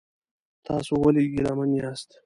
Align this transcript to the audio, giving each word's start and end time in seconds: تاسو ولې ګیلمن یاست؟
تاسو 0.65 0.93
ولې 1.03 1.23
ګیلمن 1.33 1.71
یاست؟ 1.79 2.09